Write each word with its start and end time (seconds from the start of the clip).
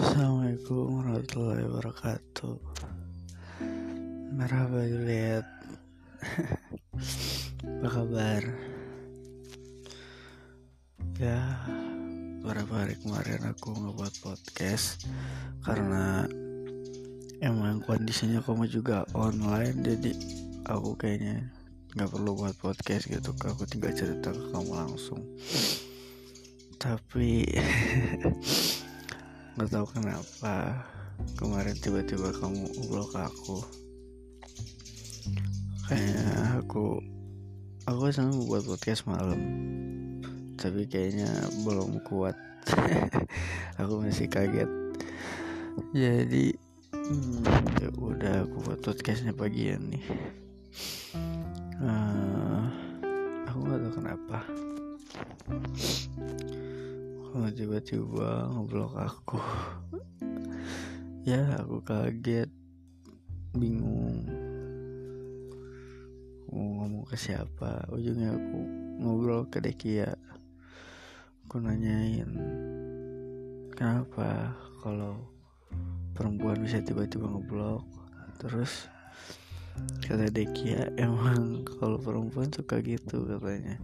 Assalamualaikum 0.00 0.96
warahmatullahi 0.96 1.60
wabarakatuh. 1.68 2.56
Merhaba 4.32 4.80
Juliet. 4.88 5.44
Apa 7.68 7.88
kabar? 8.00 8.40
Ya 11.20 11.36
Beberapa 12.40 12.80
hari 12.80 12.96
kemarin 12.96 13.44
aku 13.44 13.76
ngebuat 13.76 14.24
podcast 14.24 15.04
Karena 15.68 16.24
Emang 17.44 17.84
kondisinya 17.84 18.40
kamu 18.40 18.72
juga 18.72 19.04
online 19.12 19.84
Jadi 19.84 20.16
aku 20.64 20.96
kayaknya 20.96 21.44
nggak 21.92 22.08
perlu 22.08 22.40
buat 22.40 22.56
podcast 22.56 23.04
gitu 23.04 23.36
Aku 23.36 23.68
tinggal 23.68 23.92
cerita 23.92 24.32
ke 24.32 24.44
kamu 24.48 24.72
langsung. 24.80 25.20
Tapi 26.80 27.44
nggak 29.60 29.76
tahu 29.76 29.92
kenapa 29.92 30.88
kemarin 31.36 31.76
tiba-tiba 31.76 32.32
kamu 32.32 32.64
blok 32.88 33.12
aku. 33.12 33.60
Kayaknya 35.84 36.64
aku 36.64 36.96
aku 37.84 38.08
senang 38.08 38.40
buat 38.48 38.64
podcast 38.64 39.04
malam 39.04 39.36
tapi 40.56 40.88
kayaknya 40.88 41.28
belum 41.68 42.00
kuat. 42.08 42.40
Aku 43.84 44.00
masih 44.00 44.32
kaget. 44.32 44.68
Jadi 45.92 46.56
ya 47.84 47.88
udah 48.00 48.48
aku 48.48 48.56
buat 48.64 48.80
podcastnya 48.80 49.36
pagian 49.36 49.92
nih. 49.92 50.04
Uh, 51.84 52.64
aku 53.44 53.60
nggak 53.60 53.80
tahu 53.84 53.92
kenapa 54.00 54.38
kamu 57.30 57.54
tiba-tiba 57.54 58.50
ngeblok 58.50 58.98
aku 58.98 59.38
ya 61.22 61.62
aku 61.62 61.78
kaget 61.86 62.50
bingung. 63.54 64.26
Mau 66.50 66.82
ngomong 66.82 67.06
ke 67.06 67.14
siapa? 67.14 67.86
Ujungnya 67.94 68.34
aku 68.34 68.58
ngobrol 68.98 69.46
ke 69.46 69.62
Dekia. 69.62 70.10
Aku 71.46 71.62
nanyain 71.62 72.30
kenapa 73.74 74.54
kalau 74.82 75.22
perempuan 76.18 76.58
bisa 76.62 76.82
tiba-tiba 76.82 77.30
ngeblok? 77.30 77.86
Terus 78.42 78.90
kata 80.02 80.34
Dekia 80.34 80.90
emang 80.98 81.62
kalau 81.78 81.98
perempuan 81.98 82.50
suka 82.50 82.82
gitu 82.82 83.22
katanya. 83.26 83.78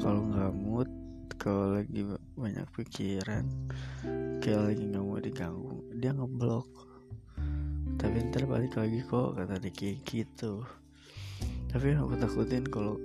Kalau 0.00 0.24
nggak 0.32 0.52
mood 0.56 0.88
kalau 1.40 1.76
lagi 1.76 2.04
banyak 2.40 2.66
pikiran. 2.72 3.44
Kayak 4.40 4.72
lagi 4.72 4.82
nggak 4.88 5.04
mau 5.04 5.20
diganggu 5.20 5.76
dia 6.00 6.16
ngeblok. 6.16 6.68
Tapi 8.00 8.16
ntar 8.32 8.48
balik 8.48 8.80
lagi 8.80 9.04
kok 9.04 9.36
kata 9.36 9.60
kayak 9.60 10.00
gitu. 10.08 10.64
Tapi 11.68 11.94
aku 11.94 12.16
takutin 12.16 12.64
kalau 12.64 12.96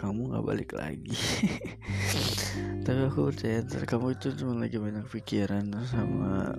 kamu 0.00 0.32
nggak 0.32 0.46
balik 0.48 0.70
lagi. 0.72 1.12
Tapi 2.88 3.00
aku 3.04 3.28
percaya 3.28 3.60
ntar 3.60 3.84
kamu 3.84 4.16
itu 4.16 4.32
cuma 4.40 4.56
lagi 4.56 4.80
banyak 4.80 5.04
pikiran 5.12 5.68
sama 5.84 6.56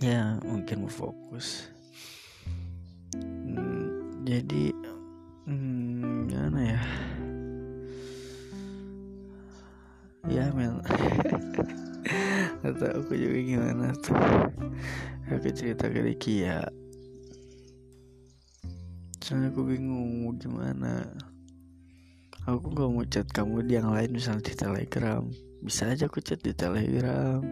ya 0.00 0.40
mungkin 0.40 0.88
mau 0.88 0.92
fokus. 0.92 1.68
Hmm, 3.12 4.24
jadi 4.24 4.72
hmm, 5.44 6.32
gimana 6.32 6.60
ya 6.76 6.80
ya 10.28 10.52
Mel 10.52 10.76
atau 12.68 12.88
aku 13.00 13.12
juga 13.16 13.38
gimana 13.40 13.86
tuh? 14.00 14.16
Aku 15.28 15.48
cerita 15.52 15.88
ke 15.88 16.00
Ricky 16.04 16.44
ya. 16.44 16.64
Soalnya 19.20 19.52
aku 19.52 19.60
bingung 19.68 20.36
gimana. 20.40 21.04
Aku 22.48 22.72
gak 22.72 22.88
mau 22.88 23.04
chat 23.04 23.28
kamu 23.28 23.68
di 23.68 23.76
yang 23.76 23.92
lain 23.92 24.08
misalnya 24.16 24.48
di 24.48 24.54
telegram. 24.56 25.24
Bisa 25.60 25.92
aja 25.92 26.08
aku 26.08 26.24
chat 26.24 26.40
di 26.40 26.56
telegram 26.56 27.44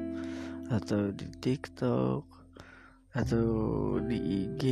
atau 0.72 1.12
di 1.12 1.28
tiktok 1.36 2.24
atau 3.12 3.46
di 4.02 4.18
IG 4.18 4.62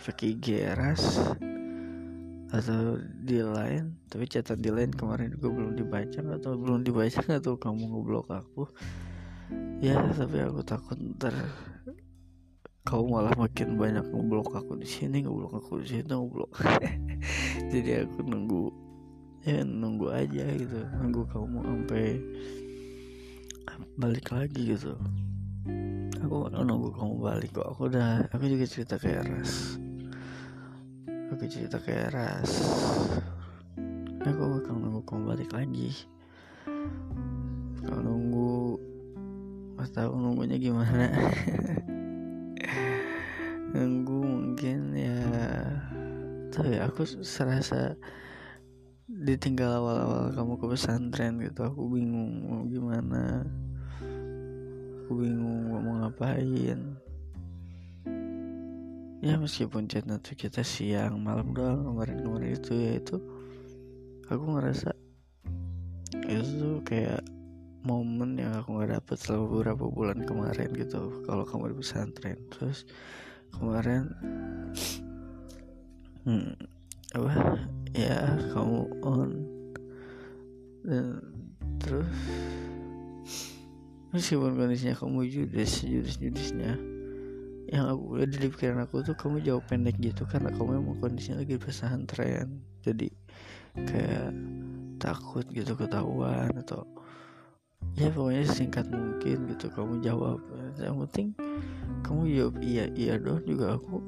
pakai 0.00 0.32
IG 0.32 0.46
eras 0.64 1.36
atau 2.50 2.98
di 3.22 3.38
lain 3.38 3.94
tapi 4.10 4.26
catatan 4.26 4.58
di 4.58 4.70
lain 4.74 4.90
kemarin 4.90 5.38
gue 5.38 5.50
belum 5.50 5.78
dibaca 5.78 6.20
atau 6.34 6.58
belum 6.58 6.82
dibaca 6.82 7.22
atau 7.40 7.54
kamu 7.54 7.82
ngeblok 7.94 8.28
aku. 8.30 8.62
Ya 9.82 9.98
tapi 10.14 10.42
aku 10.42 10.62
takut 10.66 10.98
ntar 10.98 11.34
kau 12.82 13.06
malah 13.06 13.30
makin 13.38 13.78
banyak 13.78 14.02
ngeblok 14.02 14.50
aku 14.58 14.82
di 14.82 14.88
sini 14.88 15.22
ngeblok 15.22 15.62
aku 15.62 15.78
di 15.82 15.86
sini 15.94 16.10
ngeblok. 16.10 16.50
Jadi 17.72 17.90
aku 18.02 18.18
nunggu 18.26 18.62
ya 19.46 19.62
nunggu 19.62 20.10
aja 20.10 20.44
gitu 20.52 20.80
nunggu 21.00 21.22
kamu 21.30 21.58
sampai 21.64 22.06
balik 23.94 24.26
lagi 24.34 24.74
gitu. 24.74 24.98
Aku 26.26 26.50
nunggu 26.50 26.90
kamu 26.98 27.14
balik 27.22 27.50
kok 27.54 27.68
aku 27.70 27.86
udah 27.94 28.26
aku 28.34 28.44
juga 28.50 28.66
cerita 28.66 28.98
ke 28.98 29.22
Eras 29.22 29.78
aku 31.30 31.46
cerita 31.46 31.78
ke 31.78 31.94
Eras. 31.94 32.58
Aku 34.26 34.42
bakal 34.50 34.74
nunggu 34.74 35.00
kamu 35.06 35.22
balik 35.30 35.50
lagi. 35.54 35.94
Kalau 37.86 38.02
nunggu 38.02 38.76
nggak 39.78 39.90
tahu 39.94 40.10
nunggunya 40.18 40.58
gimana. 40.58 41.06
Nunggu 43.70 44.18
mungkin 44.18 44.98
ya 44.98 45.22
tahu 46.50 46.74
ya 46.74 46.90
aku 46.90 47.06
serasa 47.22 47.94
ditinggal 49.06 49.78
awal-awal 49.78 50.34
kamu 50.34 50.58
ke 50.58 50.66
pesantren 50.74 51.38
gitu. 51.38 51.70
Aku 51.70 51.86
bingung 51.94 52.50
mau 52.50 52.66
gimana. 52.66 53.46
Aku 55.06 55.14
bingung 55.14 55.70
mau 55.70 56.02
ngapain 56.02 56.99
ya 59.20 59.36
meskipun 59.36 59.84
chat 59.84 60.08
nanti 60.08 60.32
kita 60.32 60.64
siang 60.64 61.20
malam 61.20 61.52
doang 61.52 61.84
kemarin-kemarin 61.84 62.56
itu 62.56 62.72
ya 62.72 62.92
itu 62.96 63.16
aku 64.32 64.44
ngerasa 64.56 64.96
itu 66.24 66.80
kayak 66.88 67.20
momen 67.84 68.36
yang 68.36 68.56
aku 68.56 68.76
nggak 68.76 69.00
dapet 69.00 69.16
selama 69.20 69.44
beberapa 69.48 69.84
bulan 69.88 70.18
kemarin 70.24 70.68
gitu. 70.76 71.24
Kalau 71.24 71.44
kamu 71.48 71.72
di 71.72 71.76
pesantren 71.80 72.38
terus 72.52 72.84
kemarin 73.56 74.08
hmm, 76.24 76.54
apa 77.16 77.32
ya 77.96 78.38
kamu 78.54 78.80
on 79.02 79.30
dan 80.86 81.20
terus 81.82 82.08
meskipun 84.14 84.54
kondisinya 84.54 84.94
kamu 84.94 85.26
judes 85.26 85.82
judes 85.82 86.16
judesnya 86.22 86.78
yang 87.68 87.84
aku 87.92 88.16
udah 88.16 88.26
di 88.26 88.48
pikiran 88.48 88.80
aku 88.88 89.04
tuh 89.04 89.14
kamu 89.18 89.44
jawab 89.44 89.68
pendek 89.68 90.00
gitu 90.00 90.24
karena 90.24 90.48
kamu 90.54 90.80
emang 90.80 90.96
kondisinya 91.02 91.44
lagi 91.44 91.60
pesantren 91.60 92.64
jadi 92.80 93.12
kayak 93.76 94.32
takut 95.00 95.46
gitu 95.52 95.72
ketahuan 95.76 96.52
atau 96.60 96.84
ya 97.96 98.12
pokoknya 98.12 98.44
singkat 98.46 98.86
mungkin 98.90 99.48
gitu 99.50 99.66
kamu 99.72 100.04
jawab. 100.04 100.38
Yang 100.78 100.96
penting 101.08 101.28
kamu 102.04 102.22
jawab 102.36 102.54
iya 102.62 102.84
iya 102.94 103.14
doang 103.16 103.44
juga 103.44 103.76
aku 103.76 104.00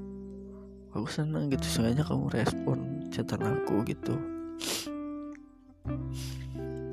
aku 0.92 1.08
senang 1.08 1.48
gitu 1.48 1.64
sengaja 1.64 2.04
kamu 2.04 2.28
respon 2.32 2.78
catatan 3.08 3.62
aku 3.64 3.74
gitu. 3.88 4.14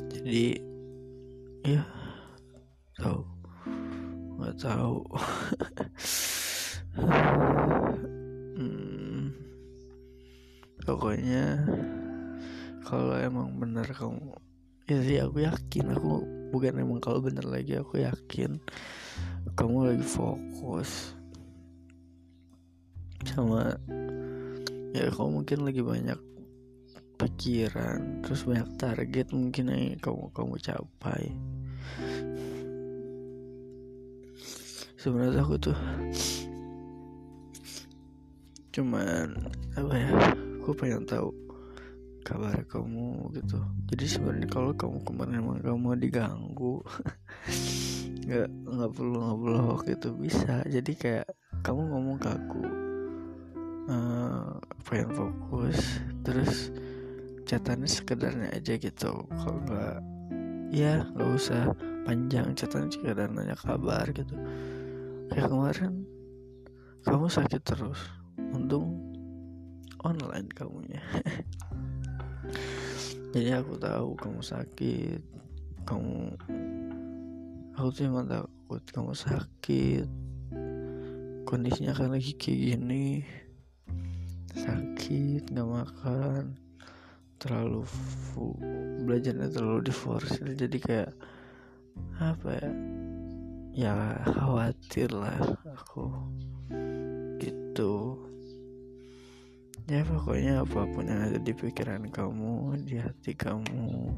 Jadi 0.09 0.59
ya 1.67 1.84
tahu 2.96 3.22
nggak 4.40 4.56
tahu 4.56 5.03
hmm, 8.59 9.31
pokoknya 10.84 11.63
kalau 12.84 13.16
emang 13.19 13.55
bener 13.59 13.85
kamu 13.85 14.35
ya 14.90 14.99
sih 15.05 15.17
aku 15.22 15.46
yakin. 15.46 15.93
Aku 15.93 16.25
bukan 16.49 16.81
emang 16.81 16.97
kalau 16.97 17.22
bener 17.22 17.46
lagi 17.46 17.78
aku 17.78 18.01
yakin 18.01 18.57
kamu 19.53 19.93
lagi 19.93 20.05
fokus 20.05 21.13
sama 23.22 23.78
ya 24.96 25.05
kamu 25.13 25.43
mungkin 25.43 25.59
lagi 25.67 25.81
banyak 25.85 26.19
pikiran 27.19 28.25
terus 28.25 28.47
banyak 28.47 28.66
target 28.79 29.28
mungkin 29.35 29.69
yang 29.69 29.99
kamu 30.01 30.31
kamu 30.34 30.55
capai. 30.57 31.35
Sebenarnya 34.99 35.43
aku 35.46 35.55
tuh 35.59 35.78
cuman 38.79 39.35
apa 39.76 39.91
ya 39.91 40.11
aku 40.64 40.72
pengen 40.72 41.03
tahu 41.03 41.35
kabar 42.23 42.55
kamu 42.64 43.28
gitu. 43.35 43.59
Jadi 43.91 44.05
sebenarnya 44.08 44.47
kalau 44.47 44.72
kamu 44.72 45.03
kemarin 45.03 45.43
emang 45.43 45.59
kamu 45.59 45.99
diganggu 45.99 46.79
nggak 48.23 48.47
nggak 48.47 48.91
perlu 48.96 49.20
ngeblok 49.20 49.84
itu 49.91 50.09
bisa. 50.16 50.64
Jadi 50.64 50.96
kayak 50.96 51.28
kamu 51.59 51.91
ngomong 51.91 52.17
ke 52.23 52.29
aku 52.31 52.64
uh, 53.91 54.55
pengen 54.87 55.11
fokus 55.11 55.79
terus 56.23 56.72
catatannya 57.43 57.90
sekedarnya 57.91 58.47
aja 58.55 58.79
gitu. 58.79 59.28
Kalau 59.28 59.59
nggak 59.67 59.97
ya 60.72 61.03
nggak 61.03 61.29
usah 61.35 61.75
panjang 62.08 62.55
catatan 62.55 62.87
sekedar 62.87 63.28
nanya 63.28 63.59
kabar 63.59 64.08
gitu. 64.16 64.40
Kayak 65.35 65.52
kemarin 65.52 65.93
kamu 67.03 67.28
sakit 67.28 67.61
terus 67.64 68.19
untung 68.55 68.97
online 70.01 70.49
kamunya. 70.51 71.01
Jadi 73.34 73.49
aku 73.53 73.78
tahu 73.78 74.17
kamu 74.17 74.41
sakit 74.41 75.22
kamu 75.85 76.37
aku 77.73 77.87
tuh 77.93 78.03
emang 78.05 78.29
takut 78.29 78.84
kamu 78.93 79.13
sakit. 79.17 80.05
Kondisinya 81.49 81.97
kan 81.97 82.13
lagi 82.13 82.37
kayak 82.37 82.78
gini 82.78 83.25
sakit 84.53 85.53
nggak 85.53 85.69
makan 85.69 86.57
terlalu 87.37 87.85
belajarnya 89.05 89.53
terlalu 89.53 89.87
diforsir 89.87 90.57
jadi 90.57 90.78
kayak 90.81 91.11
apa 92.19 92.49
ya 92.59 92.69
ya 93.72 93.96
khawatir 94.25 95.13
lah 95.13 95.37
aku 95.69 96.09
pokoknya 100.20 100.68
apa 100.68 100.84
pun 100.84 101.08
yang 101.08 101.32
ada 101.32 101.40
di 101.40 101.56
pikiran 101.56 102.12
kamu 102.12 102.76
di 102.84 103.00
hati 103.00 103.32
kamu 103.32 104.12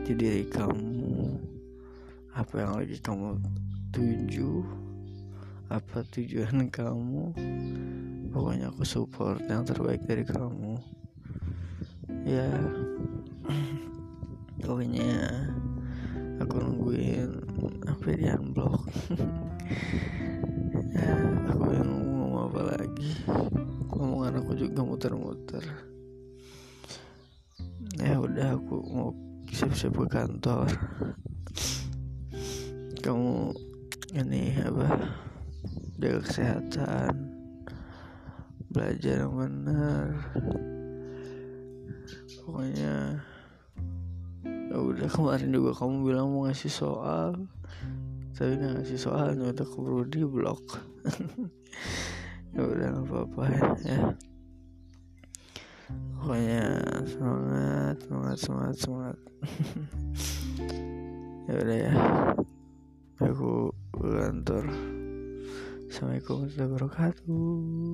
di 0.00 0.16
diri 0.16 0.48
kamu 0.48 1.36
apa 2.32 2.54
yang 2.56 2.72
lagi 2.80 2.96
kamu 2.96 3.36
tuju 3.92 4.64
apa 5.68 6.08
tujuan 6.08 6.64
kamu 6.80 7.36
pokoknya 8.32 8.72
aku 8.72 8.80
support 8.88 9.44
yang 9.44 9.68
terbaik 9.68 10.00
dari 10.08 10.24
kamu. 10.24 10.80
Ya 12.24 12.48
pokoknya 14.64 15.20
aku 16.40 16.54
nungguin 16.64 17.28
apa 17.84 18.08
di 18.08 18.24
unblock 18.24 18.88
muter-muter. 24.84 25.64
Ya 27.96 28.20
udah 28.20 28.60
aku 28.60 28.76
mau 28.92 29.10
siap-siap 29.48 29.96
ke 29.96 30.06
kantor. 30.10 30.68
Kamu 33.00 33.56
ini 34.12 34.58
apa? 34.60 35.16
Jaga 35.96 36.20
kesehatan. 36.26 37.12
Belajar 38.68 39.24
yang 39.24 39.34
benar. 39.38 40.06
Pokoknya 42.44 43.24
ya 44.44 44.76
udah 44.76 45.08
kemarin 45.08 45.54
juga 45.54 45.72
kamu 45.72 46.04
bilang 46.04 46.28
mau 46.34 46.44
ngasih 46.44 46.72
soal. 46.74 47.48
Tapi 48.36 48.60
nggak 48.60 48.84
ngasih 48.84 49.00
soalnya 49.00 49.48
udah 49.48 49.64
keburu 49.64 50.04
di 50.04 50.20
blok 50.20 50.76
ya 52.52 52.60
udah 52.60 52.86
nggak 52.92 53.06
apa-apa 53.08 53.44
ya 53.80 54.00
pokoknya 56.18 56.64
semangat 57.06 57.96
semangat 58.02 58.36
semangat 58.38 58.76
semangat. 58.78 59.18
Ya 61.46 61.62
udah 61.62 61.78
ya. 61.78 61.94
Aku 63.22 63.70
kantor. 63.94 64.66
Assalamualaikum 65.86 66.42
warahmatullahi 66.42 66.70
wabarakatuh 66.74 67.85